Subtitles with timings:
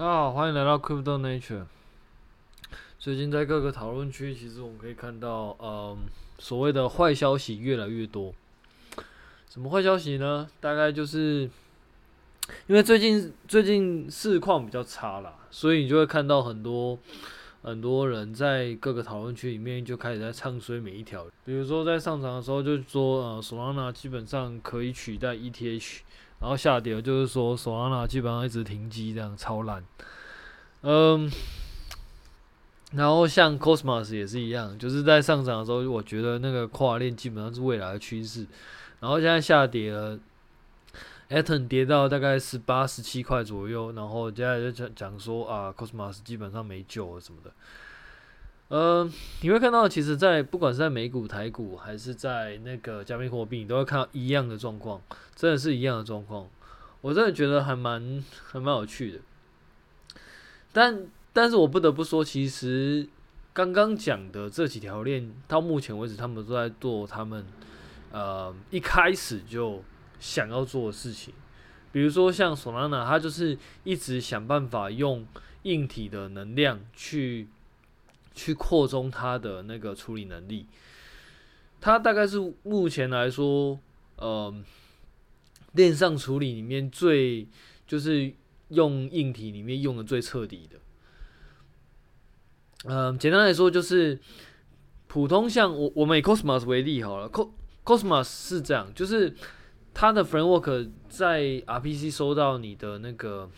[0.00, 1.64] 大家好，欢迎来到 Crypto Nature。
[2.98, 5.98] 最近在各个讨论区，其实我们可以看到，嗯，
[6.38, 8.32] 所谓的坏消息越来越多。
[9.50, 10.48] 什么坏消息呢？
[10.58, 11.50] 大概就是
[12.66, 16.98] 因为最近最近市况比较差啦，所以你就会看到很多
[17.60, 21.26] 很多人在各个讨论区里面就开始在唱衰每一条。
[21.44, 25.98] 比如说在上涨的时候，就说呃，Solana 基本上可以取代 ETH。
[26.40, 29.84] 然后下跌就是说，Solana 基本上一直停机，这样超烂。
[30.80, 31.30] 嗯，
[32.92, 38.46] 然后像 Cosmos 也是一样，就是在上涨的时候，我觉得那个跨链基本上是未来的趋势。
[39.00, 40.18] 然后现在下跌了
[41.28, 47.52] ，Atom 跌到大概十八、十七块左右，然后接下来就讲讲说啊，Cosmos 基本上没救了什么的。
[48.72, 55.02] 嗯，你会看到，其实，在不管是在美股、台股，还是在那个加密货币，你都会看到一样的状况，
[55.34, 56.48] 真的是一样的状况。
[57.00, 59.18] 我真的觉得还蛮还蛮有趣的。
[60.72, 63.08] 但但是我不得不说，其实
[63.52, 67.44] 刚刚讲的这几条链，到目前为止，他们都在做他们
[68.12, 69.82] 呃一开始就
[70.20, 71.34] 想要做的事情。
[71.90, 75.26] 比如说像 Solana，它就是一直想办法用
[75.64, 77.48] 硬体的能量去。
[78.40, 80.66] 去扩充它的那个处理能力，
[81.78, 83.78] 它大概是目前来说，
[84.16, 84.54] 呃，
[85.72, 87.46] 链上处理里面最
[87.86, 88.32] 就是
[88.68, 90.78] 用硬体里面用的最彻底的。
[92.84, 94.18] 嗯、简单来说就是，
[95.06, 97.28] 普通像我我们以 Cosmos 为例好了
[97.84, 99.36] ，Cosmos 是这样，就是
[99.92, 103.50] 它的 framework 在 RPC 收到你的那个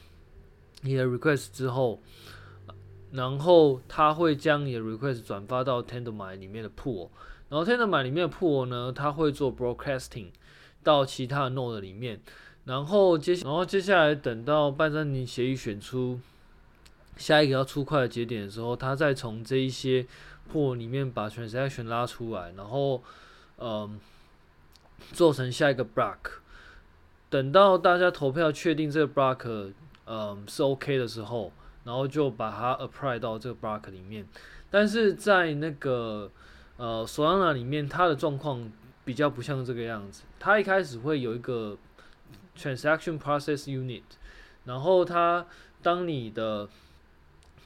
[0.80, 2.02] 你的 request 之后。
[3.12, 7.10] 然后他会将你的 request 转发到 Tendermint 里面的 pool，
[7.50, 10.28] 然后 Tendermint 里面的 pool 呢，他会做 broadcasting
[10.82, 12.18] 到其他的 node 里面，
[12.64, 16.18] 然后接然后接下来等到半暂停协议选出
[17.18, 20.06] 下一个要出块的节点的时候，他再从这一些
[20.50, 23.02] pool 里面把 transaction 拉出来，然后
[23.58, 24.00] 嗯
[25.12, 26.40] 做成下一个 block，
[27.28, 29.72] 等到大家投票确定这个 block
[30.06, 31.52] 嗯是 OK 的时候。
[31.84, 34.24] 然后就把它 apply 到这个 block 里面，
[34.70, 36.30] 但是在那个
[36.76, 38.70] 呃 Solana 里面，它的状况
[39.04, 40.22] 比较不像这个样子。
[40.38, 41.76] 它一开始会有一个
[42.56, 44.02] transaction process unit，
[44.64, 45.44] 然后它
[45.82, 46.68] 当你的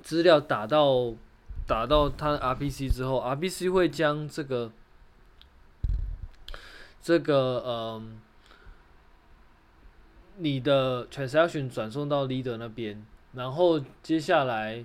[0.02, 1.14] 资料打到
[1.66, 4.72] 打到它的 RPC 之后，RPC 会将这个
[7.02, 8.02] 这个呃
[10.38, 13.04] 你的 transaction 转送到 leader 那边。
[13.36, 14.82] 然后接下来，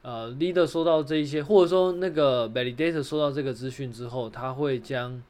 [0.00, 5.22] 呃，leader 收到这一些，或者说那个 validator 收到这个资讯之后，他会将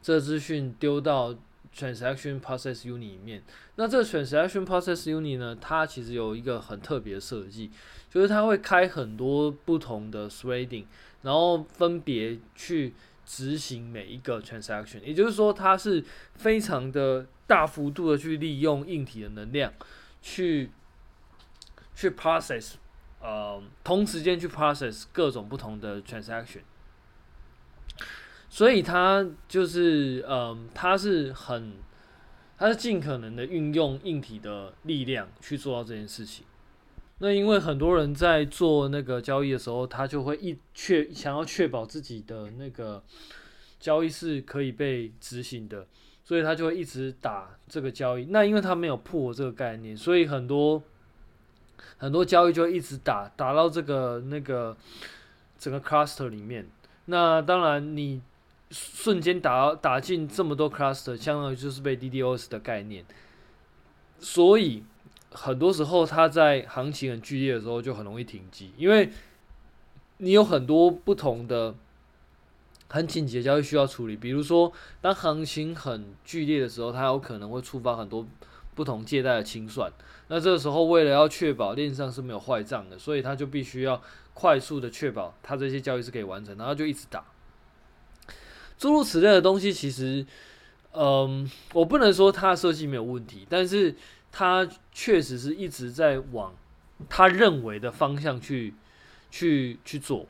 [0.00, 1.34] 这资讯丢到
[1.76, 3.42] transaction process unit 里面。
[3.74, 7.68] 那这 transaction process unit 呢，它其实有一个很特别的设计，
[8.08, 10.84] 就是它会开很多不同的 threading，
[11.22, 12.94] 然后分别去
[13.26, 15.00] 执行每一个 transaction。
[15.02, 19.72] 也就是说，它是非常的大幅度的去利用硬体的能量
[20.22, 20.70] 去。
[21.94, 22.72] 去 process，
[23.20, 26.62] 呃，同时间去 process 各种不同的 transaction，
[28.48, 31.74] 所以它就是，嗯、呃，它是很，
[32.58, 36.44] 它是尽可能的运用硬体的力量去做到这件事情。
[37.18, 43.02] 那因为很多人在做那个交易的时候，他就会一确想要确保自己的那个
[43.78, 45.86] 交易是可以被执行的，
[46.24, 48.24] 所以他就会一直打这个交易。
[48.26, 50.82] 那因为他没有破这个概念，所以很多。
[51.96, 54.76] 很多交易就一直打打到这个那个
[55.58, 56.68] 整个 cluster 里面。
[57.06, 58.20] 那当然，你
[58.70, 63.04] 瞬间打打进这么多 cluster，相当于就是被 DDoS 的概念。
[64.18, 64.82] 所以
[65.30, 69.10] 很多时候，它在行情很剧烈的时候就很容易停机，因为
[70.18, 71.74] 你有很多不同的
[72.88, 74.16] 很紧急的交易需要处理。
[74.16, 78.26] 比如说，当行情很剧烈的时候，它有可能会触发很多。
[78.74, 79.92] 不同借贷的清算，
[80.28, 84.02] 那这个时候为了要确保链上是没有坏账的，所以他就必须要
[84.32, 87.24] 快速的确保他这些交易是可以完成，然后就一直打。
[88.76, 90.26] 诸如此类的东西，其实，
[90.92, 93.94] 嗯，我不能说它的设计没有问题，但是
[94.32, 96.54] 它确实是一直在往
[97.08, 98.74] 他认为的方向去
[99.30, 100.26] 去去做。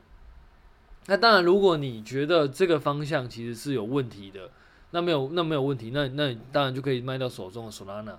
[1.07, 4.51] 那当然，如果你觉得这个方向其实是有问题的。
[4.91, 5.91] 那没有，那没有问题。
[5.93, 8.15] 那那当然就可以卖掉手中的 Solana。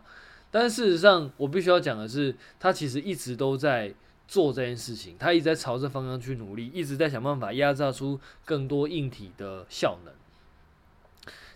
[0.58, 3.93] 但事实上，我必须要讲的是，他其实一直都在
[4.26, 10.14] 做这件事情，他一直在朝着方向去努力，一直在想办法压榨出更多硬体的效能。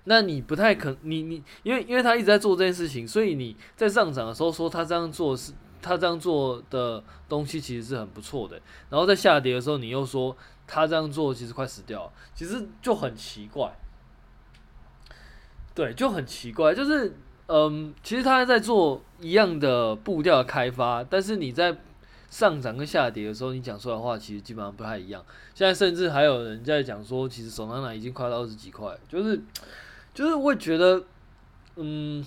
[0.04, 8.60] 那你不太可，你你因为因为他一直在做这件事情，所以你在上涨的时候说他这样做是他这样做的东西其实是很不错的，
[8.90, 10.36] 然后在下跌的时候，你又说
[10.66, 13.74] 他这样做其实快死掉，其实就很奇怪。
[15.74, 17.16] 对，就很奇怪，就是
[17.52, 21.76] 嗯，其实他还在做一样的步调的开发，但是你在
[22.30, 25.20] 上涨跟下跌的时候，你讲出来的话其实基本上不太一样。
[25.52, 29.42] 现在甚至还有人在讲说，其实 Solana 已经快到二十几块，就是
[30.14, 31.02] 就是会觉得，
[31.74, 32.24] 嗯，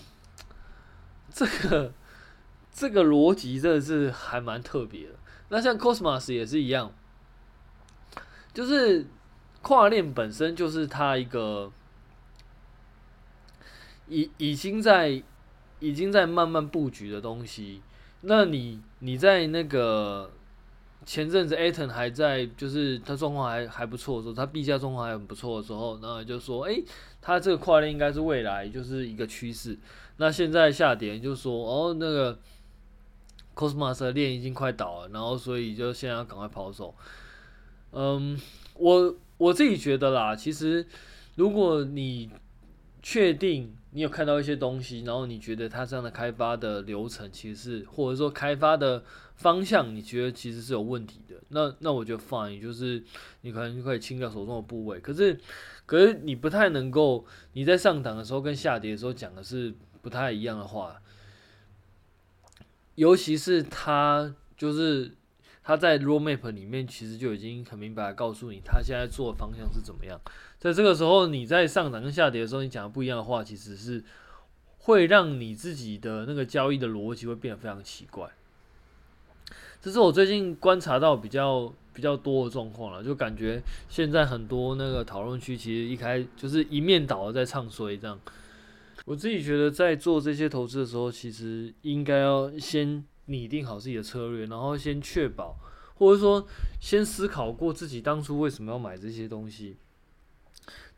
[1.29, 1.93] 这个
[2.73, 5.13] 这个逻辑真的是还蛮特别的。
[5.47, 6.91] 那像 Cosmos 也是一样，
[8.53, 9.05] 就是
[9.61, 11.71] 跨链本身就是它一个
[14.07, 15.23] 已已经在
[15.79, 17.81] 已经在慢慢布局的东西。
[18.21, 20.31] 那你你在那个
[21.05, 26.81] 前阵子 Atom 还在，就是它状况还还不错的时候，它币价状况还很不错的时候，然后就说，哎，
[27.21, 29.77] 它这个跨链应该是未来就是一个趋势。
[30.17, 32.39] 那现在下跌就说，哦，那个
[33.55, 36.95] Cosmos 的链已经快倒了，然后所以就现在要赶快抛售。
[37.91, 38.39] 嗯，
[38.75, 40.87] 我我自己觉得啦，其实
[41.35, 42.29] 如果你
[43.01, 43.75] 确定。
[43.93, 49.03] 你有看到一些东西，然后你觉得它这样的开发的流程其实是，或者说开发的
[49.35, 51.35] 方向，你觉得其实是有问题的。
[51.49, 53.03] 那那我觉得 fine，就是
[53.41, 54.99] 你可能就可以清掉手中的部位。
[54.99, 55.39] 可是，
[55.85, 57.23] 可是你不太能够，
[57.53, 60.99] 你在上档的时候跟下跌的时候讲的是不太一样的话，
[62.95, 65.11] 尤其是他就是
[65.63, 70.19] 他在 roadmap 里面其实就已经很明白告诉你，他现在做的方向是怎么样。
[70.59, 74.03] 在这个时候，你在上涨跟下跌的时候，你讲的不一样的话，其实是
[74.79, 78.29] 会让你自己的那个交易的逻辑会变得非常奇怪。
[79.81, 88.19] 这是我最近观察到比较比较多的状况了，就感觉现在很多那个讨论区其实一开就是一面倒的在唱衰这样。
[89.05, 95.55] 我自己觉得在做这些投资的时候，其实应该要先拟定好自己的策略，然后先确保，
[95.95, 96.47] 或者说
[96.79, 99.77] 先思考过自己当初为什么要买这些东西。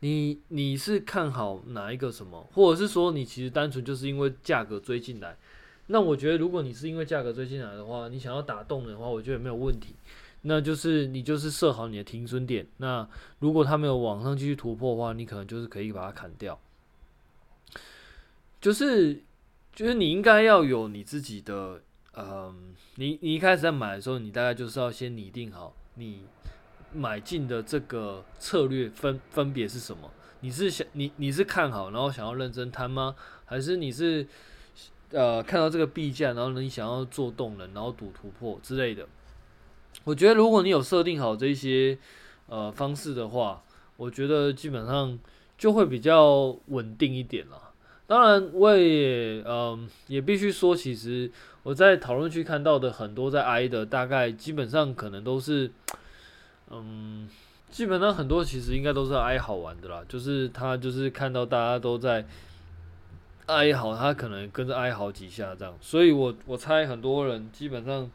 [0.00, 5.36] 你你是看好哪一个什么，或者是说你其实单纯就是因为价格追进来？
[5.86, 9.94] 那我觉得如果你是因为价格追进来的话，你想要打动的话，我觉得没有问题。
[10.42, 12.66] 那就是你就是设好你的停损点。
[12.76, 13.08] 那
[13.38, 16.60] 如果它没有往上继续突破的话，你可能就是可以把它砍掉。
[18.60, 19.22] 就是
[19.72, 21.80] 就是你应该要有你自己的，
[22.16, 26.22] 嗯，你你一开始在买的时候，你大概就是要先拟定好你。
[26.92, 30.10] 买进的这个策略分分别是什么？
[30.40, 33.14] 你是想你你是看好，然后想要认真摊吗？
[33.44, 34.26] 还是你是
[35.10, 39.06] 呃看到这个币价，然后你想要做动能，然后赌突破之类的？
[40.04, 41.98] 我觉得如果你有设定好这些
[42.46, 43.62] 呃方式的话，
[43.98, 45.18] 我觉得基本上
[45.58, 47.65] 就会比较稳定一点了。
[48.06, 51.30] 当然，我也嗯、也必须说，其实
[51.62, 55.70] 我在讨论区看到的很多在挨的，大概基本上可能都是。
[56.68, 57.28] 嗯，
[57.70, 62.26] 基本上很多其实应该都是哀好玩的啦，就是他就是看到大家都在
[63.46, 68.10] 哀嚎，他可能跟着哀嚎几下这样，所以我我猜很多人基本上，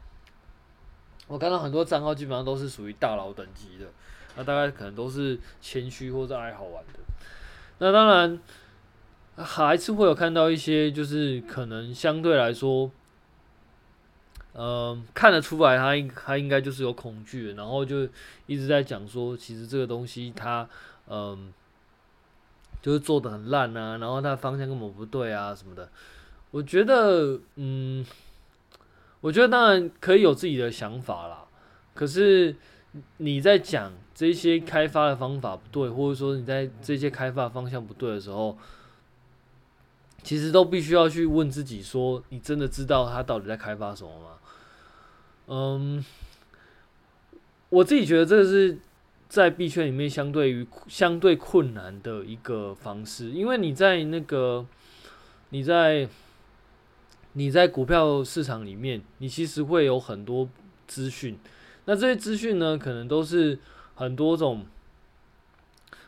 [1.28, 3.86] 我看到很多账号基本上都是属于大佬等级的，
[4.36, 7.00] 那大概可能都是谦虚或者哀好玩的，
[7.78, 8.38] 那当然
[9.38, 12.92] 还是会有看到一些就是可能相对来说。
[14.54, 18.06] 嗯，看得出来他应他应该就是有恐惧，然后就
[18.48, 20.68] 一直在讲说，其实这个东西他
[21.08, 21.54] 嗯，
[22.82, 25.88] 就是做得很烂啊，然后他方向根本不对啊什么的。
[26.52, 28.06] 我觉得，嗯，
[29.22, 31.46] 我觉得当然可以有自己的想法啦，
[31.94, 32.54] 可是
[33.20, 38.58] 你在讲这些开发的方法不对，或者说你在这些开发方向不对的时候。
[40.24, 44.28] 其实都必须要去问自己：说你真的知道他到底在开发什么吗？
[45.48, 46.06] 嗯，
[47.70, 48.78] 我自己觉得这个是
[49.28, 54.66] 在币圈里面相对于相对困难的一个方式，因为你在那个
[55.50, 56.08] 你在
[57.34, 60.48] 你在股票市场里面，你其实会有很多
[60.88, 61.38] 资讯，
[61.86, 63.58] 那这些资讯呢，可能都是
[63.96, 64.66] 很多种，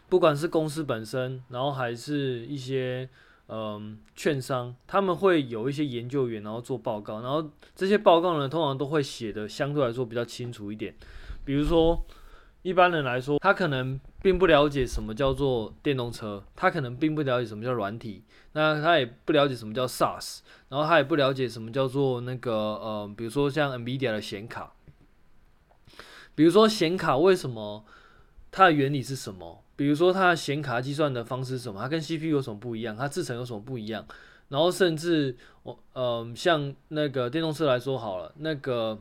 [0.08, 3.10] 不管是公司本身，然后还是一些。
[3.48, 10.96] 嗯，券商他们会有一些研究员，然后做报告，然后这些报告呢，通常都会写的相对来说比较清楚一点。
[11.46, 12.06] 比如说，
[12.62, 18.24] 一般人来说，他可能并不了解什么叫做电动车，他可能并不了解什么叫软体，
[18.54, 24.74] 那他也不了解什么叫 SaaS，然后他也不了解什么叫做那个呃，比如说像 NVIDIA 的显卡，
[26.34, 27.84] 比如说显卡为什么
[28.50, 29.63] 它的原理是什么？
[29.76, 31.82] 比如说，它的显卡计算的方式是什么？
[31.82, 32.96] 它跟 CPU 有什么不一样？
[32.96, 34.06] 它制程有什么不一样？
[34.50, 39.00] 然后甚至我呃像那个电动车来说好了，那个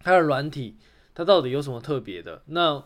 [0.00, 0.76] 它的软体
[1.14, 2.42] 它到底有什么特别的？
[2.46, 2.82] 那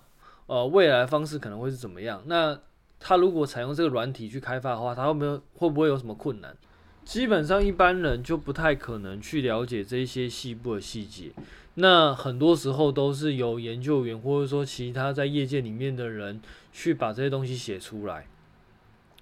[0.47, 2.23] 呃未来方式可能会是怎么样？
[2.27, 2.59] 那
[2.99, 6.57] 它如果采用这个软体去开发的话，它会不会会不会有什么困难？
[7.05, 11.33] 基本上一般人就不太可能去了解这些细部的细节。
[11.75, 16.41] 那很多时候都是由研究员或者说其他在业界里面的人
[16.73, 18.27] 去把这些东西写出来，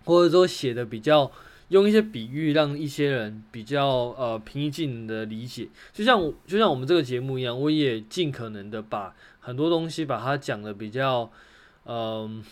[0.04, 1.30] 或者说写的比较。
[1.68, 3.86] 用一些比喻，让一些人比较
[4.16, 11.30] 呃平易近人的理解，就像就像我们这个节目一样，我也尽可能的把很多东西把它讲的比较，
[11.84, 12.42] 嗯、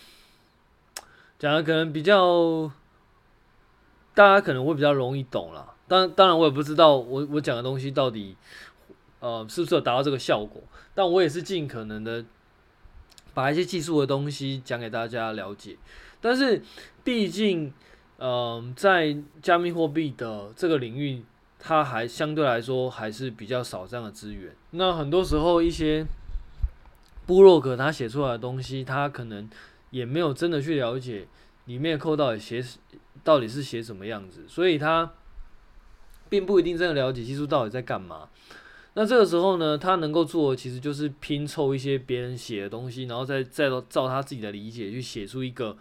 [1.39, 2.71] 讲的可能比较
[4.15, 5.73] 大家可能会比较容易懂了。
[5.89, 8.37] 当当然，我也不知道我我讲的东西到底
[9.27, 10.63] 呃是不是有达到这个效果，
[10.95, 12.25] 但我也是尽可能的
[13.35, 15.77] 把一些技术的东西讲给大家了解。
[16.21, 16.63] 但是
[17.03, 17.73] 毕竟。
[18.19, 21.23] 嗯，在加密货币的这个领域，
[21.59, 24.57] 它还相对来说还是比较少这样的资源。
[24.71, 26.07] 那很多时候，一些
[27.27, 29.47] 部落格他写出来的东西，他可能
[29.91, 31.29] 也没有真的去了解
[31.67, 32.65] 里面扣到底写
[33.23, 35.13] 到底是写什么样子，所以他
[36.31, 38.31] 并不一定真的了解技术到底在干嘛。
[38.97, 45.77] 那这个时候呢，他能够做的其实就是拼凑一些别人写的东西，然后再再照他自己的理解去写出一个。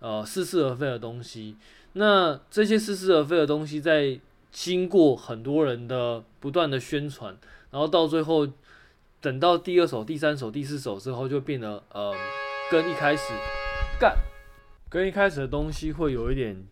[0.00, 1.56] 呃，似是而非的东西，
[1.94, 4.16] 那这些似是而非的东西，在
[4.52, 7.36] 经过很多人的不断的宣传，
[7.72, 8.46] 然后到最后，
[9.20, 12.14] 等到第二首、第三首、第四首之后，就变得呃，
[12.70, 13.32] 跟一开始
[13.98, 14.14] 干，
[14.88, 16.64] 跟一开始的东西会有一点，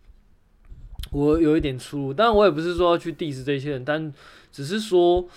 [1.11, 2.13] 我有一点出入。
[2.13, 4.13] 当然，我也不是说要去 diss 这些人，但
[4.53, 5.27] 只是说，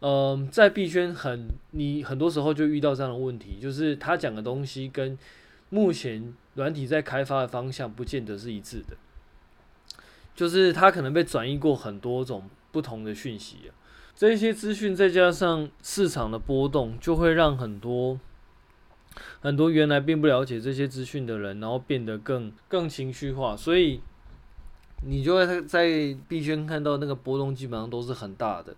[0.00, 5.18] 嗯、在币圈很，你很多时候就遇到这样的问题，就是他讲的东西跟
[5.68, 6.34] 目前。
[6.56, 8.96] 软体在开发的方向不见得是一致的，
[10.34, 13.70] 就是他可能被转移过很多种不同的讯息啊，
[14.16, 18.18] 这些资讯再加上市场的波动，就会让很多
[19.40, 24.00] 很多原来并不了解这些资讯的人，然后变得更更情绪化，所以
[25.06, 28.74] 你就会在币圈看到那个波动基本上都是很大的。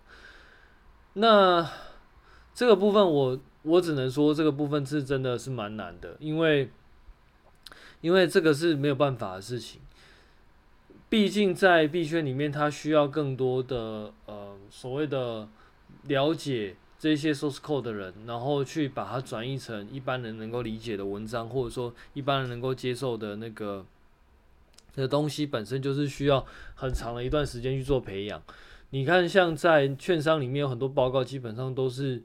[1.13, 1.69] 那
[2.53, 6.69] 这个部分我我只能说这个部分是真的是蛮难的，因为。
[8.01, 9.79] 因为这个是没有办法的事情，
[11.07, 15.47] 毕竟在币圈里面，它需要更多的呃所谓的
[16.07, 23.85] 了解这些 source code 的人，然后去把它转译成一般人能够理解的文章，或者说一般人能够接受的那个
[24.95, 28.43] 的东西，本身就是需要很长的一段时间去做培养。
[28.93, 32.23] 你看，像在券商里面有很多报告，基本上都是。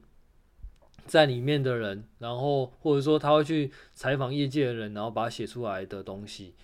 [1.06, 6.54] 在里面的人，然后或者说他会去采访业界的人，然后把它写出来的东西。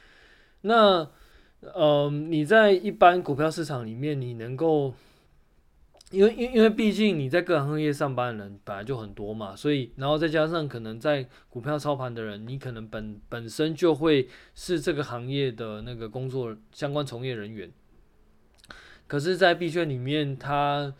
[0.61, 1.11] 那，
[1.63, 4.93] 呃，你在一般股票市场里面，你能够，
[6.11, 17.73] 因为因因为毕竟你在各行各业上班的人本来就很多嘛，所以然后再加上可能在股票操盘的人，你可能本本身就会是这个行业的那个工作相关从业人员。
[19.15, 20.93] 可是，在币圈里面，他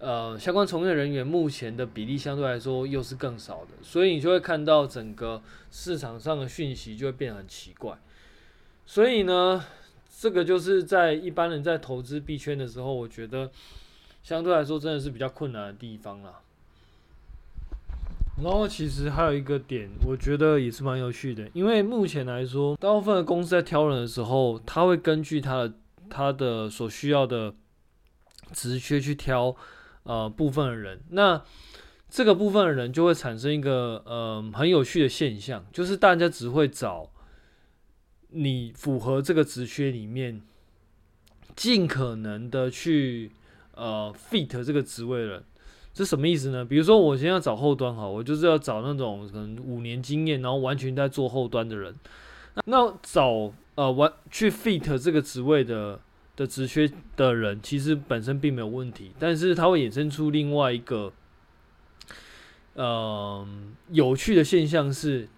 [0.00, 5.40] 呃，相关从业人员目前的比例相对来说又是更少的，所以你就会看到整个
[5.70, 7.96] 市场上的讯息就会变得很奇怪。
[8.84, 9.64] 所以呢，
[10.18, 13.48] 这个就是在一般人在投资币圈的时候，我觉得
[14.24, 16.40] 相对来说真的是比较困难的地方啦。
[18.42, 25.72] 然后其实还有一个点，我觉得也是蛮有趣的，因为目前来说，大部分的公司在挑人的时候，他会根据他的
[26.12, 27.54] 他的所需要的
[28.52, 29.56] 职缺去挑。
[30.04, 31.40] 呃，部分的人，那
[32.10, 37.08] 这个部分的人就会产生一个呃很有趣的现象，就是大家只会找
[38.30, 40.42] 你符合这个职缺里面，
[41.54, 43.30] 尽可能的去
[43.76, 45.44] 呃 fit 这个职位的人。
[45.94, 46.64] 这什么意思呢？
[46.64, 51.94] 比如说我现在要找后端哈，我就是要找那种可能五年经验，然后完全在做后端的人。
[52.64, 56.00] 那找呃完去 fit 这个职位的。
[56.34, 61.12] 的职缺的人其实本身并没有问题，但是它会衍生出另外一个，
[62.72, 63.46] 呃，
[63.90, 65.28] 有趣的现象是，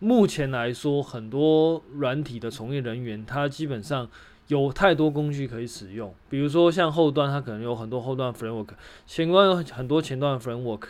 [0.00, 4.10] 目前来说，很多软体的从业人员，他基本上
[4.48, 8.70] 有太多工具可以使用，比如说像后端，它可能有很多后端 framework，
[9.06, 10.88] 前端有很多前端 framework。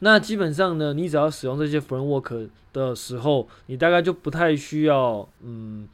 [0.00, 5.88] 那基本上呢，你只要使用这些 framework 的时候，你大概就不太需要，嗯。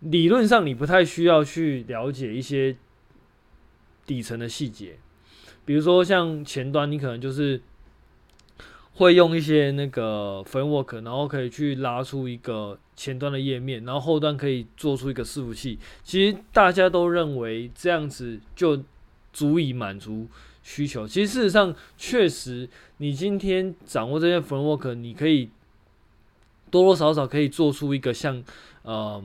[0.00, 2.76] 理论上，你不太需要去了解一些
[4.06, 4.96] 底层的细节，
[5.64, 7.60] 比如说像前端，你可能就是
[8.94, 15.76] 会用一些那个 framework，然后可以去拉出一个前端的页面，然后后端可以做出一个伺服器。
[16.04, 18.80] 其实大家都认为这样子就
[19.32, 20.28] 足以满足
[20.68, 21.08] 需求。
[21.08, 25.48] 其实事实上，确实你今天掌握这些 framework，你可以
[26.70, 28.44] 多多少少可以做出一个像
[28.82, 29.24] 呃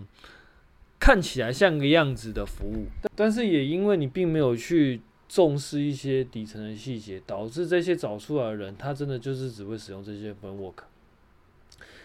[0.97, 5.01] 看起来像个样子的服务，但是也因为你并没有去。
[5.29, 10.83] 重视一些底层的细节，导致这些找出来的人，他真的就是只会使用这些 framework。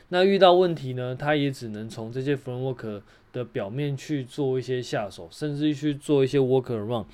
[0.09, 3.03] 那遇到问题呢，他也只能从这些 framework
[3.39, 7.07] 的表面去做一些下手，甚至去做一些 workaround，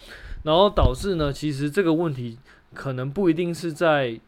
[0.43, 2.39] 然后导致呢，其实这个问题
[2.73, 4.19] 可能不一定是在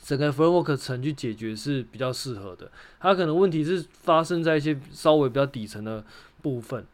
[0.00, 6.04] 整个 framework 层去解决是比较适合的，它可能问题是发生在一些稍微比较底层的
[6.40, 6.86] 部分。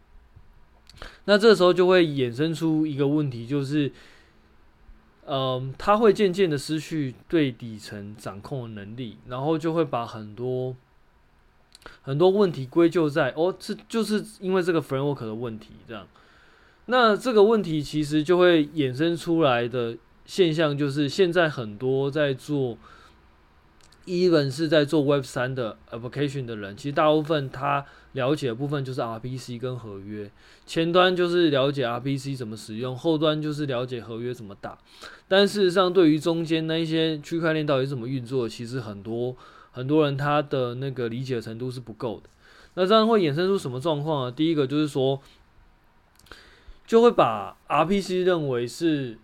[1.24, 3.90] 那这时候就会衍生出一个问题，就是，
[5.26, 10.74] 嗯，他会渐渐的失去对底层掌控的能力，然后就会把很多
[12.02, 16.06] 很多问题归咎在哦，这就是因为这个 framework 的问题，这样。
[16.86, 22.76] 那这个问题其实就会衍生出来的现象，就是现在很多在做
[24.06, 27.84] ，even 是在做 Web 三的 application 的人，其实大部分他。
[28.14, 30.30] 了解的部分就是 RPC 跟合约，
[30.64, 34.78] 前端就是了解 RPC 怎么使用，后端就是了解合约怎么打。
[35.26, 39.36] 但事实上，对于中间那一些区块链到底怎么运作，其实很多
[39.74, 42.30] 很多人他的那个理解程度是不够的。
[42.72, 44.32] 那这样会衍生出什么状况呢？
[44.32, 45.20] 第一个就是说，
[46.86, 49.18] 就会把 RPC 认为是。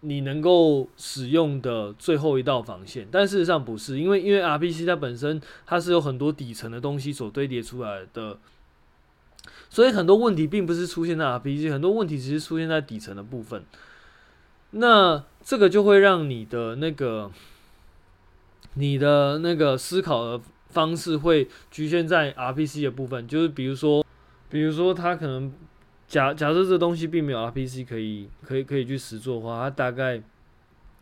[0.00, 8.38] 你能够使用的最后一道防线，但事实上不是，因为因为 RPC 它本身它是有很多底层的东西所堆叠出来的，
[9.68, 13.64] 所以很多问题并不是出现在 RPC，很多问题其实出现在底层的部分。
[14.72, 17.32] 那这个就会让你的那个
[18.76, 24.02] 你的那个思考的方式会局限在 RPC 的部分，就是比如说，
[24.48, 25.52] 比如说它可能。
[26.08, 30.22] 假假设这东西并没有 RPC 可以可以可以去实做的话，它大概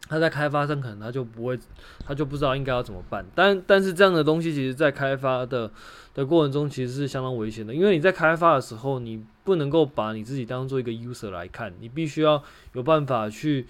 [0.09, 1.59] 它在开发上可能它就不会，
[2.07, 3.22] 它就不知道应该要怎么办。
[3.35, 5.70] 但但是这样的东西，其实在开发的
[6.14, 13.66] 的过程中，其实是相当危险的，因为你在开发的时候，你不能够把你自己当做一个 user 来看，你必须要有办法去。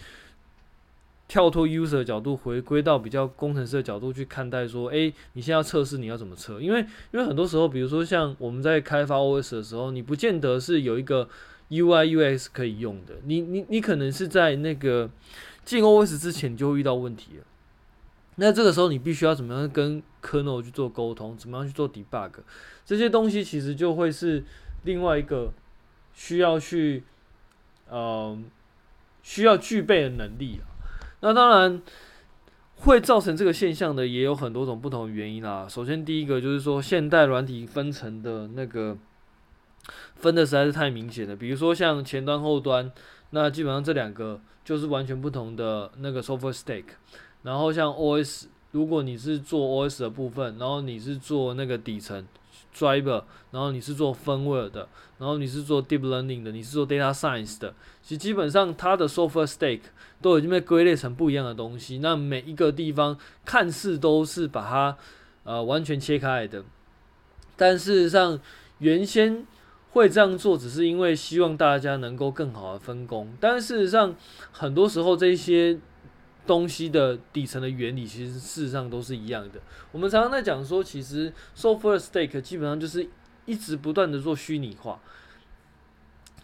[1.35, 6.61] 跳脱 user 的角度，回归到比较工程师的角度去看待，说，诶、你现在测试，你要怎么测？
[6.61, 6.79] 因为，
[7.11, 11.29] 因为很多时候，比如说像我们在开发 OS 的时候，你不见得是有一个
[11.70, 15.11] UI UX 可以用的，你你你可能是在那个
[15.64, 17.44] 进 OS 之前就会遇到问题了。
[18.37, 22.31] 那这个时候，你必须要怎么样跟 kernel 去做沟通，怎么样去做 debug，
[22.87, 24.44] 这些东西其实就会是
[24.85, 25.53] 另外一个
[26.14, 27.03] 需要去，
[27.88, 28.38] 呃，
[29.25, 30.70] 需要具备的能力啊。
[31.24, 31.80] 那当然
[32.76, 35.66] 会造成这个现象的也有很多种不同的原因啦。
[35.66, 38.94] 首先，第一个就是说，现代软体分层的那个
[40.16, 41.34] 分的实在是太明显了。
[41.34, 42.92] 比如说像前端、后端，
[43.30, 46.84] 那基本上这两个就是完全不同的那个 software stack。
[47.42, 52.22] 然后像 OS，如果你是做 OS 的部分，然后你是做那个底层
[52.76, 59.80] driver，然后你是做 firmware 的，然后你是做 deep learning 的，你是做 data science 的，其实基本上它的 software stack。
[60.22, 64.96] 都已经被归类成不一样的东西，那每一个地方看似都是把它
[65.42, 66.64] 呃完全切开来的，
[67.56, 68.40] 但事实上
[68.78, 69.44] 原先
[69.90, 73.37] 会这样做，只是因为希望大家能够更好的分工。
[73.38, 74.14] 但事实上，
[74.50, 75.78] 很多时候这些
[76.46, 79.61] 东西的底层的原理，其实事实上都是一样的。
[79.92, 83.07] 我们常常在讲说，其实 software stack 基本上就是
[83.46, 85.00] 一直不断的做虚拟化。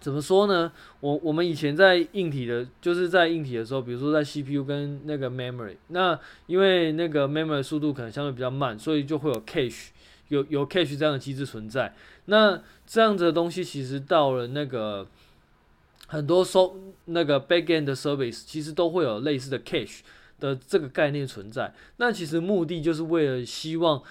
[0.01, 0.73] 怎么说呢？
[1.01, 9.89] 我我们以前在硬体的，就是在硬体的时候，比如说在 CPU 跟那个 memory，那因为那个 memory 速度可能相对比较慢，所以就会有 cache，
[10.29, 11.95] 有有 cache 这样的机制存在。
[12.25, 15.07] 那这样子的东西其实到了那个
[16.11, 20.01] 很多收那个 backend 的 service，其实都会有类似的 cache
[20.39, 21.73] 的这个概念存在。
[21.97, 24.03] 那其实目的就是为了希望。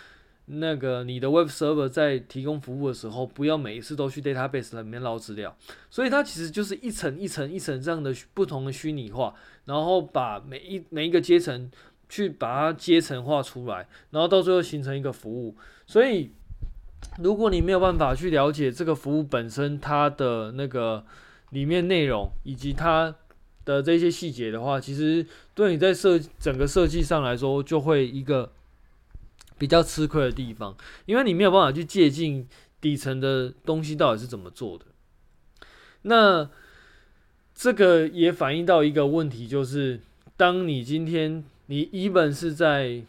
[0.51, 5.55] 那个你的 Web Server 在提供服务的时候，不要每一次都去 Database 里面捞资料，
[5.91, 9.35] 所以它其实就是一层一层一层这样的不同的虚拟化，
[9.65, 11.69] 然后把每一每一个阶层
[12.09, 15.55] 去把它阶层化出来，然后到最后形成一个服务。
[15.85, 16.31] 所以，
[17.19, 21.05] 如果你没有办法去了解这个服务本身它的那个
[21.51, 23.15] 里面内容以及它
[23.65, 28.51] 的这些细节的话，其实对你在设整个设计上来说就会一个。
[29.59, 30.73] 比较吃亏的地方，
[31.05, 32.47] 因为你没有办法去借鉴
[32.79, 34.85] 底层的东西到底是怎么做的。
[36.03, 36.49] 那
[37.53, 39.99] 这个也反映到一个问题，就是
[40.37, 43.03] 当你今天你一本是在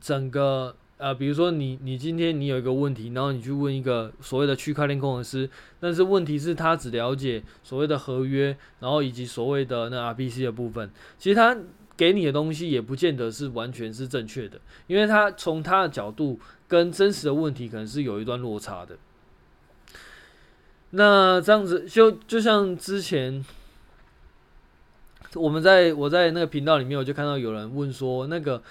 [0.00, 11.56] 整个呃，比如说你你今天你有一个问题，然后你去问一个所谓的区块链工程师，但是问题是他只了解所谓的合约，然后以及所谓的那 RPC 的部分，其实他
[11.96, 18.96] 给你的东西也不见得是完全是正确的，因为他从他的角度跟真实的问题可能是有一段落差的。
[20.90, 23.44] 那这样子就就像之前。
[25.34, 28.62] 我们在我在那个频道里面，我就看到有人问说，那个，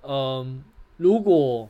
[0.00, 0.62] 嗯、
[1.00, 1.68] 如果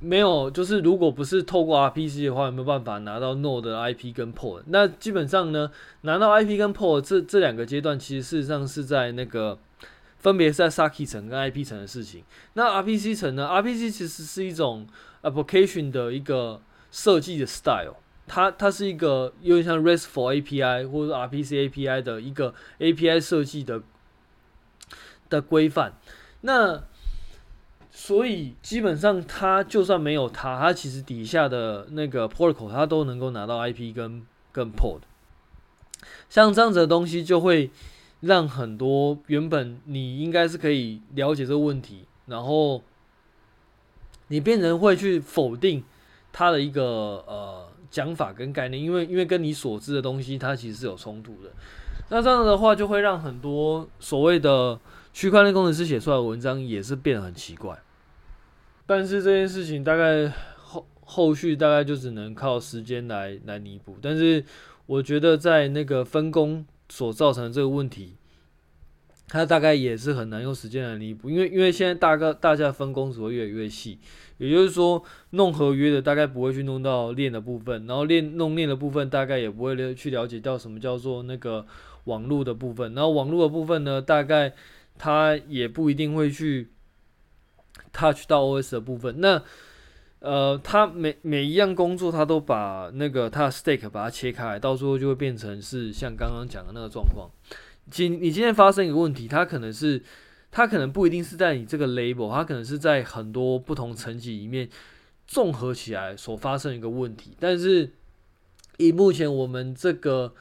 [0.00, 4.62] 没有，就是如果不是透过 RPC 的话，有没有办法拿到 Node 的 IP 跟 Port？
[4.66, 5.70] 那基本上呢，
[6.00, 9.56] 拿到 IP 跟 Port 这这两个阶段，其实事实上是在那个
[10.18, 12.24] 分别是在 Saki 层跟 IP 层的事情。
[12.54, 14.88] 那 RPC 层呢？RPC 其实是一种
[15.22, 17.94] Application 的一个设计的 Style。
[18.26, 23.80] 它它是一个有点像 RESTful API 或者 RPC API 的一个 API 设计的
[25.30, 25.92] 的规范。
[26.40, 26.82] 那
[27.92, 35.02] 所以基本上他就算没有他，他其实底下的那个 protocol 他都能够拿到 IP 跟跟 port。
[36.28, 37.70] 像这样子的东西就会
[38.20, 42.82] 让很多原本你应该是可以了解这个问题，然后
[44.26, 45.84] 你变成会去否定
[46.32, 46.82] 他的一个
[47.28, 47.68] 呃。
[47.92, 51.50] 讲法跟概念，因为因为跟你所知的东西，它其实是有冲突的。
[52.08, 54.80] 那这样的话，就会让很多所谓的
[55.12, 57.78] 区块链工程师写出来的文章也是变得很奇怪。
[58.86, 63.96] 但是这件事情大概后后续大概就只能靠时间来来弥补。
[64.02, 64.44] 但是
[64.86, 68.16] 我觉得在那个分工所造成的这个问题，
[69.28, 73.98] 它大概也是很难用时间来弥补，因为因为现在大概大家分工只会越来越细。
[74.38, 81.64] 也就是说，弄合约的大概不会去弄到链的部分，然后链弄链的部分大概也不会去了解到什么叫做那个
[82.04, 84.52] 网络的部分，然后网络的部分呢，大概
[84.98, 86.70] 他也不一定会去
[87.92, 89.20] touch 到 OS 的部分。
[89.20, 89.42] 那
[90.20, 97.30] 呃，他每每一样工作，他都把那个他的 stake 把它切开，到时候就会变成是像刚刚讲的那个状况。
[97.90, 100.02] 今你今天发生一个问题，它可能是。
[100.54, 104.68] 它可能不一定是在你这个 label，它可能是在很多不同层级里面
[105.26, 107.34] 综合起来所发生一个问题。
[107.40, 107.90] 但是
[108.76, 110.34] 以目前我们这个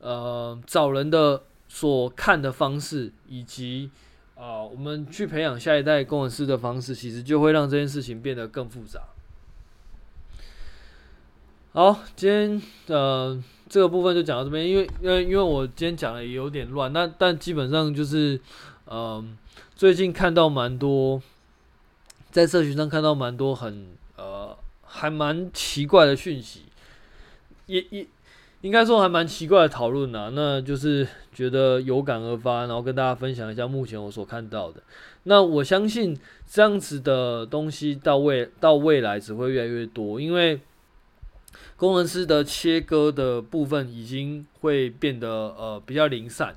[0.00, 3.90] 呃找人的所看的方式，以及
[4.34, 9.02] 啊、我们去培养下一代工程师的方式，其实就会让这件事情变得更复杂。
[11.72, 18.40] 好，今天呃这个部分就讲到这边，因为因为因为我今天讲的也有点乱，那但基本上就是。
[18.88, 19.36] 嗯，
[19.74, 21.20] 最近看到蛮多，
[22.30, 26.66] 在社群上看到蛮多很呃还蛮奇怪的讯息，
[27.66, 28.06] 也也
[28.66, 30.28] 应该说还蛮奇怪的讨论呐。
[30.34, 34.82] 那就是觉得有感而发，然后跟大家分享一下目前我所看到的。
[35.22, 40.60] 那我相信这样子的东西到未到未来只会越来越多，因为
[41.76, 46.56] 工程师的切割的部分已经会变得呃比较零散。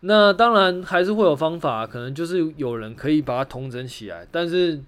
[0.00, 4.80] 那当然还是会有方法，可能就是有人可以把它统整起来，但是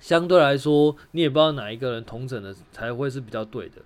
[0.00, 3.82] 相对来说，你也不知道哪一个人统整的才会是比较对的。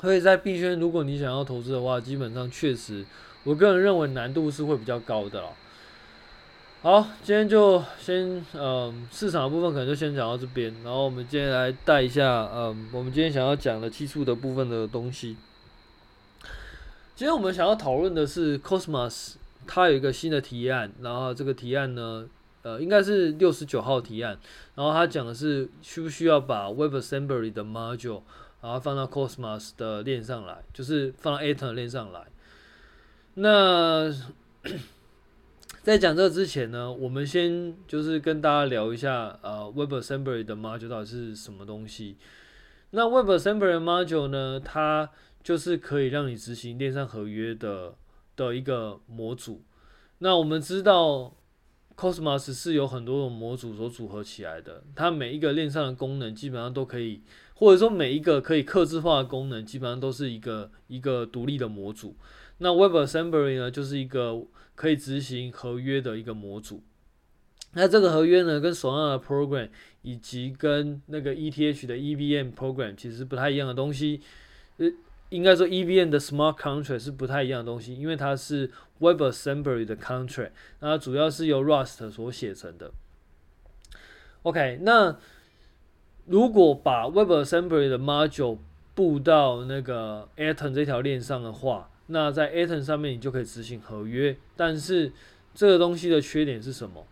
[0.00, 3.04] 所以，在币圈，如果你想要投资的话，基本上确实，
[3.42, 5.42] 我个人认为难度是会比较高的。
[6.82, 15.36] 好，今天就先嗯，市场的部分可能就先讲到这边，然后我们今天来带一下嗯，我们今天想要讲的技术的部分的东西。
[17.16, 19.34] 今天我们想要讨论的是 Cosmos，
[19.66, 22.24] 它有一个新的提案，然后这个提案呢，
[22.62, 24.38] 呃，应该是六十九号提案，
[24.76, 28.22] 然后它讲的是需不需要把 WebAssembly 的 module，
[28.60, 32.26] 然后放到 Cosmos 的链上来，就是放到 Atom 链上来。
[33.34, 34.12] 那
[35.82, 42.16] 在讲这之前呢，我们先就是跟大家聊一下，呃，WebAssembly 的 module 到底是什么东西。
[42.90, 45.08] 那 WebAssembly 的 module 呢，它
[45.42, 47.94] 就是可以让你执行链上合约的
[48.36, 49.62] 的一个模组。
[50.18, 51.32] 那我们知道
[51.96, 54.82] ，Cosmos 是有很多种模组所组合起来的。
[54.94, 57.22] 它每一个链上的功能基本上都可以，
[57.58, 62.16] 或者说每一个可以克制化的功能，基本上都是一个一个独立的模组。
[62.58, 64.42] 那 WebAssembly 呢，就是一个
[64.74, 66.82] 可以执行合约的一个模组。
[67.74, 69.68] 那这个合约呢，跟索纳的 program
[70.02, 74.22] 以及跟那个 ETH 的 EVM program 其实不太一样的东西。
[74.78, 74.90] 呃。
[75.30, 82.90] 应该说，EVM 的 Smart Contract 是不太一样的东西，因为它是 WebAssembly 的 Contract，那主要是由 Rust 所写成的。
[84.44, 85.18] OK，那
[86.28, 88.58] 如果把 WebAssembly 的 Module
[88.94, 94.36] 布到那个 Atom 这条链上的话，那在 Atom 上面你就可以执行合约。
[94.54, 95.10] 但是
[95.54, 97.06] 这个东西的缺点是什么？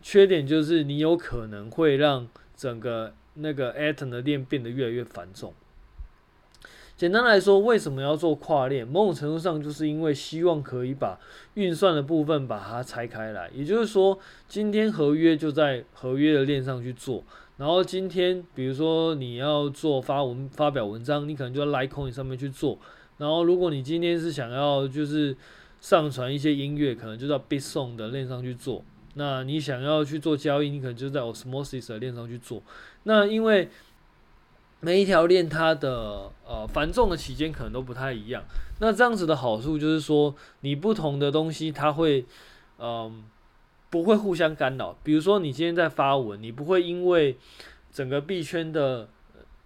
[0.00, 5.52] 缺点就是你有可能会让整个那个 Atom 的链变得越来越繁重。
[6.96, 8.88] 简单来说，为什么要做跨链？
[8.88, 11.20] 某种程度上，就是因为希望可以把
[11.52, 13.50] 运算的部分把它拆开来。
[13.52, 17.22] 也就是说，今天合约就在合约的链上去做。
[17.56, 22.78] 然后今天，比如说你要做发文、发表文章，你可能就在 Litecoin 上面去做。
[23.18, 25.34] 然后，如果你今天是想要就是
[25.80, 28.84] 上传一些音乐，可能就在 BitSong 的链上去做。
[29.14, 32.62] 那你想要去做交易，你可能就在 Osmosis 的链上去做。
[33.04, 33.70] 那因为
[34.80, 38.44] 每一条链它的呃繁重的期间可能都不太一样，
[38.80, 42.26] 那这样子的好处就是说，你不同的东西它会
[42.78, 43.24] 嗯、
[43.96, 44.96] 不会互相干扰。
[45.02, 47.36] 比如说你今天在发文，你不会因为
[47.92, 49.08] 整个币圈的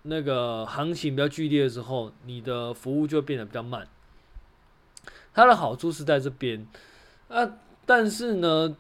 [0.03, 3.87] 那个行情比较剧烈的时候，你的服务就变得比较慢。
[5.35, 6.67] 它的好处是在这边
[7.29, 8.77] 啊，但是呢，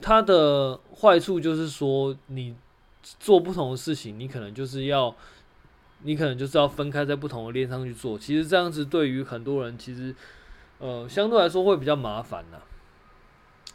[0.00, 2.54] 它的坏处就是说，你
[3.02, 5.14] 做不同的事情，你可能就是要。
[6.04, 10.14] 你可能就是要分开在不同的链上去做，其实这样子对于很多人其实，
[10.78, 12.58] 呃，相对来说会比较麻烦呐。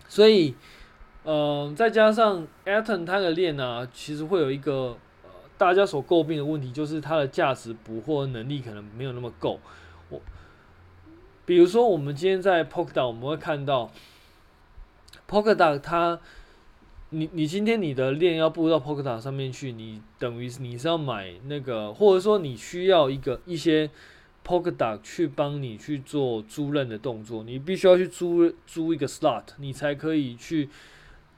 [0.08, 0.56] 所以，
[1.24, 9.60] 呃，再加上 Atom 它的链呢，其实会有一个呃大家所诟病的问题，就是它的价值捕获能力可能没有那么够。
[10.10, 10.22] 我，
[11.46, 13.92] 比如说我们今天在 p o k a d o t 我们会看到
[15.26, 16.20] p o k a d o t 它。
[17.16, 23.88] 你你今天你的链要布到 p o k a d o t 上面去，你等于你是要买那个，或者说你需要一个一些
[24.44, 30.68] p o k a d o t 去帮你去做租赁的动作，你必须要去租租一个 slot，你才可以去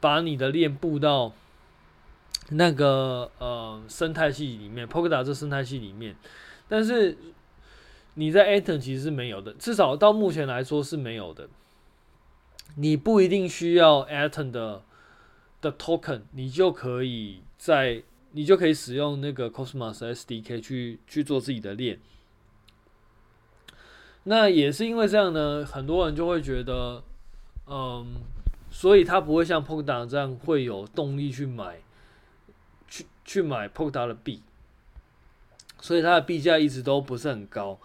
[0.05, 1.33] 把你的链布到
[2.49, 6.15] 那个呃生态系里面 p o k a d o 这生态系里面。
[6.67, 7.17] 但是
[8.13, 11.49] 你在 Atom 其实是没有的，至少到目前来说是没有的。
[12.75, 14.83] 你不一定需要 Atom 的。
[15.61, 21.97] 的 token，你就可以在你就可以使用那个 Cosmos SDK 去去做自己的链。
[24.25, 27.01] 那也是因为这样呢，很多人就会觉得，
[27.65, 28.21] 嗯，
[28.75, 31.77] 所以他不会像 Polkadot 这样会有动力去买，
[32.89, 34.41] 去去买 Polkadot 的币，
[35.79, 37.79] 所以它的币价一直都不是很高。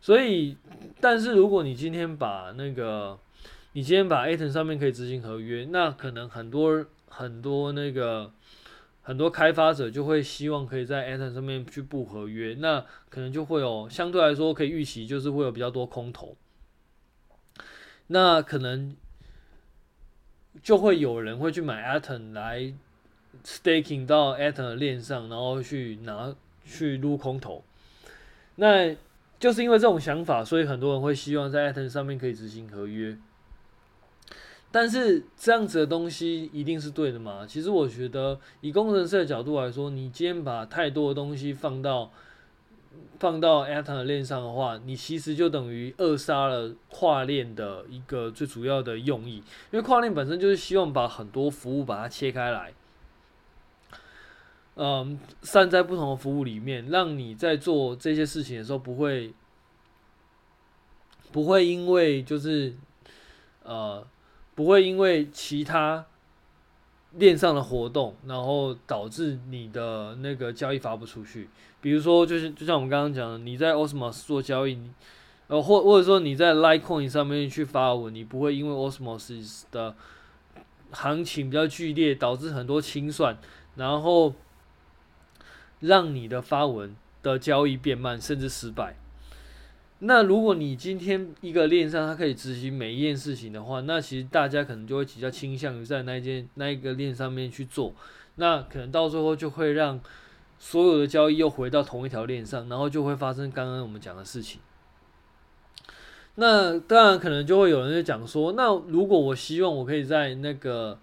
[0.00, 0.56] 所以，
[1.00, 3.16] 但是如果你今天把那个，
[3.74, 6.84] 你今天把 Atom 上面可以执行合约，那可能很多。
[7.16, 8.32] 很多那个
[9.00, 16.36] 很多开发者就会希望可以在 Atom 上面去布合约，那可能就会有相对来说可以预期，就是会有比较多空头，
[18.08, 18.96] 那可能
[20.62, 22.72] 就会有人会去买 Atom 来
[23.44, 27.62] staking 到 Atom 的链上，然后去拿去撸空投，
[28.56, 28.94] 那
[29.38, 33.16] 就是因为这种想法，所以很多人会希望在 Atom 上面可以执行合约。
[34.70, 37.46] 但是这样子的东西一定是对的吗？
[37.46, 42.10] 其实我觉得，以工程师的角度来说，你今天把太多的东西放到
[43.18, 49.36] 放到 Atom 的链上的话，你其实就等于扼杀了跨链的一个最主要的用意。
[49.36, 52.72] 因为跨链本身就是希望把很多服务把它切开来，
[54.76, 59.32] 嗯，散在不同的服务里面，让你在做这些事情的时候不会
[61.32, 62.74] 不会因为就是
[63.62, 64.06] 呃。
[64.56, 66.06] 不会因为其他
[67.16, 71.48] 链上的活动，然后导致你的那个交易发不出去。
[71.80, 74.78] 比如说，就是就像我们刚刚讲的，你在 Osmos 做交易，
[75.48, 79.94] 呃，或或者说你在 Litecoin 上面去发文，你不会因为 Osmos 的
[80.90, 83.36] 行情比较剧烈，导致很多清算，
[83.76, 84.34] 然后
[85.80, 88.96] 让你的发文的交易变慢，甚至失败。
[90.00, 97.94] 那如果你今天一个链上它可以执行每一件事情的话，那其实大家可能就会比较倾向于在那一件那一个链上面去做，
[98.36, 99.98] 那可能到最后就会让
[100.58, 104.60] 所有的交易又回到同一条链上，然后就会发生刚刚我们讲的事情。
[106.34, 110.98] 那当然可能就会有人就讲说，那如果我希望我可以在那个。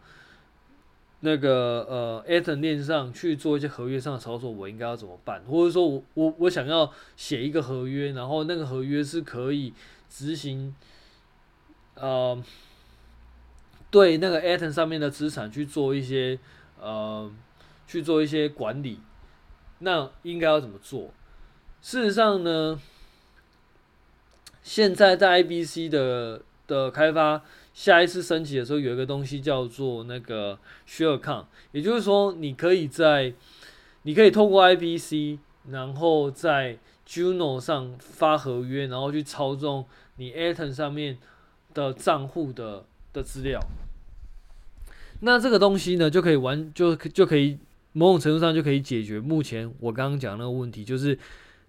[1.23, 5.43] 那个呃，Atom 链上去做一些合约上的操作，我应该要怎么办？
[5.43, 9.71] 或者说我我我想要写一个合约，然后那个合约是可以
[10.09, 10.75] 执行，
[11.93, 12.43] 呃，
[13.91, 16.39] 对那个 Atom 上面的资产去做一些
[16.79, 17.31] 呃
[17.85, 18.99] 去做一些管理，
[19.77, 21.11] 那应该要怎么做？
[21.83, 22.81] 事实上呢，
[24.63, 27.43] 现在在 IBC 的的开发。
[27.73, 33.33] 下一次升级的时候，有一个东西叫做那个 Share Account，也就是说，你可以在，
[34.03, 39.85] 你可以透过 IBC，然后在 Juno 上发合约，然后去操纵
[40.17, 41.17] 你 Atom 上面
[41.73, 43.59] 的账户的的资料。
[45.21, 47.57] 那这个东西呢，就可以完就就可以
[47.93, 51.17] 某种程度上就可以解决目前我刚刚讲那个问题，就是。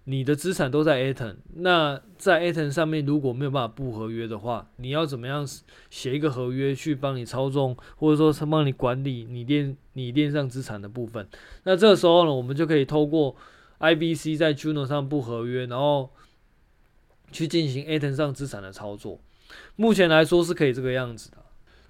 [0.05, 5.47] 你的资产都在 Aton，那在 Aton 上面如果没有办法布合约的话，你要怎么样
[5.89, 11.25] 写一个合约去帮你操纵，或者说是帮你管理你链你链上资产的部分？
[11.63, 13.33] 那这个时候呢，我们就可以透过
[13.79, 16.09] IBC 在 Juno 上布合约，然后
[17.31, 19.21] 去进行 Aton 上资产的操作。
[19.77, 21.37] 目前来说是可以这个样子的。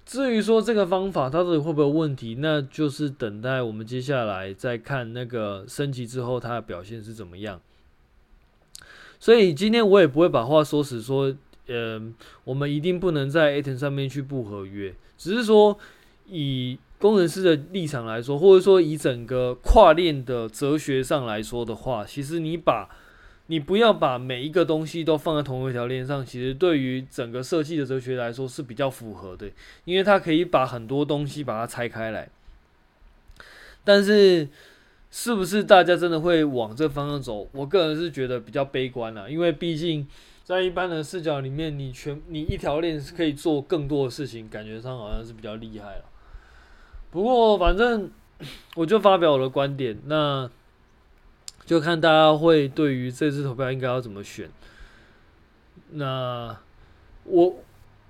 [0.06, 7.60] 至于说这个方法它到底会不会有问题，那就是等待我们接下来再看那个升级之后它的表现是怎么样。
[9.24, 11.34] 所以今天我也不会把话说死，说，
[11.66, 11.98] 呃，
[12.44, 15.78] 我们一定不能在 Atom 上面去布合约，只是说
[16.26, 22.90] 以工程师的立场来说，或者说以整个跨链的哲学上来说的话，其实你把，
[23.46, 29.50] 你不要把每一个东西都放在同一条链上，其实对于整个设计的哲学来说是比较符合的，
[29.86, 32.28] 因为它可以把很多东西把它拆开来，
[33.84, 34.50] 但是。
[35.16, 37.48] 是不是大家真的会往这方向走？
[37.52, 40.04] 我个人是觉得比较悲观啦，因为毕竟
[40.42, 46.04] 在一般的视角里面，你全你一条链是可以做更多的事情，感觉上好像是比较厉害了。
[47.12, 48.10] 不过反正
[48.74, 50.50] 我就发表我的观点，那
[51.64, 54.50] 就看大家会对于这次投票应该要怎么选。
[55.92, 56.58] 那
[57.22, 57.62] 我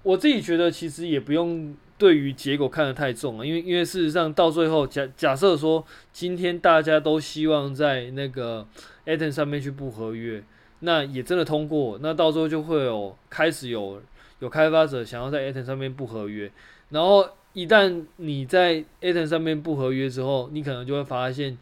[0.03, 1.77] 我自己觉得其实也不用。
[2.05, 8.67] 对于结果看得太重了，因为因为事实上到最后假假设说今天大家都希望在那个
[9.07, 10.45] Atom 上面去布合约，
[10.81, 14.03] 那也真的通过，那到时候就会有开始有
[14.40, 16.53] 有开发者想要在 Atom 上面布合约，
[16.90, 21.57] 然后一旦你在 Atom 上面布合约之后，你可能就会发现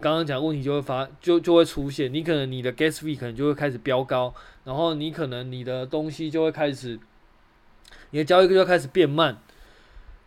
[0.00, 4.32] 刚刚讲问题就会发就就会出现，你可能你的 Gas fee 可能就会开始飙高，
[4.62, 7.00] 然后你可能你的东西就会开始
[8.10, 9.36] 你的交易就会开始变慢。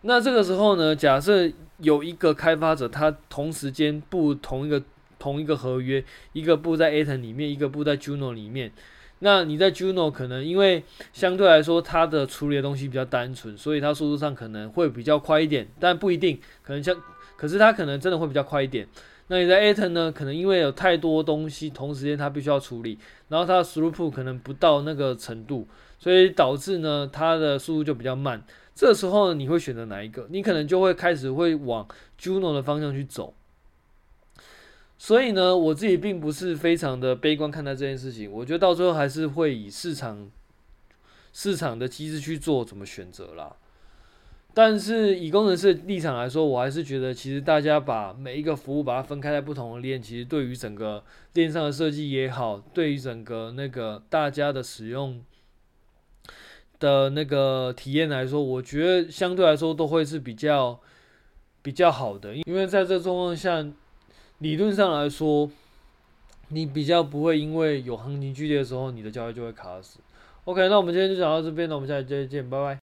[0.04, 4.82] 那这个时候呢，假设有一个开发者，他同时间布同一个
[5.20, 8.72] 同一个合约，一个布在 Aton 里面，一个布在 Juno 里面。
[9.20, 10.84] 那你在 Juno 可能因为
[11.14, 16.96] 相对来说它的处理的东西比较单纯，所以它速度上可能会比较快一点，但不一定，可能像，
[17.38, 18.88] 可是它可能真的会比较快一点。
[19.32, 25.66] 那你在 Atom 呢，可能因为有太多东西同时间它必须要处理，然后它的 throughput 可能不到那个程度，
[25.98, 28.44] 所以导致呢它的速度就比较慢。
[28.76, 30.28] 这时候呢你会选择哪一个？
[30.30, 31.88] 你可能就会开始会往
[32.20, 33.34] Juno 的方向去走。
[34.98, 38.30] 所以呢，我自己并不是非常的悲观看待这件事情。
[38.30, 40.30] 我觉得到最后还是会以市场
[41.32, 43.56] 市场的机制去做怎么选择啦。
[44.54, 55.22] 但是以工程师的立场来说，我还是觉得其实大家把每一个服务把它分开在不同的链，其实对于整个链上的设计也好，对于整个那个大家的使用。
[56.80, 60.80] 的那个体验来说，我觉得相对来说都会是比较
[61.62, 63.64] 比较好的，因为在这状况下，
[64.40, 65.48] 理论上来说，
[66.48, 70.00] 你比较不会因为有行情剧烈的时候，你的交易就会卡死。
[70.46, 72.81] OK，那我们今天就讲到这边了，我们下期再见，拜拜。